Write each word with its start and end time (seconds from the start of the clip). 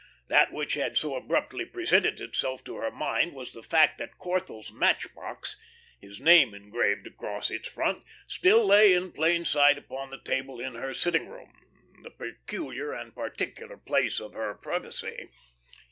That 0.29 0.51
which 0.51 0.73
had 0.73 0.97
so 0.97 1.13
abruptly 1.13 1.63
presented 1.63 2.19
itself 2.21 2.63
to 2.63 2.77
her 2.77 2.89
mind 2.89 3.33
was 3.33 3.51
the 3.53 3.61
fact 3.61 3.99
that 3.99 4.17
Corthell's 4.17 4.71
match 4.71 5.13
box 5.13 5.57
his 5.99 6.19
name 6.19 6.55
engraved 6.55 7.05
across 7.05 7.51
its 7.51 7.67
front 7.69 8.03
still 8.25 8.65
lay 8.65 8.93
in 8.95 9.11
plain 9.11 9.45
sight 9.45 9.77
upon 9.77 10.09
the 10.09 10.17
table 10.17 10.59
in 10.59 10.73
her 10.73 10.95
sitting 10.95 11.29
room 11.29 11.53
the 12.01 12.09
peculiar 12.09 12.91
and 12.91 13.13
particular 13.13 13.77
place 13.77 14.19
of 14.19 14.33
her 14.33 14.55
privacy. 14.55 15.29